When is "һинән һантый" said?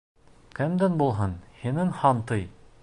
1.61-2.47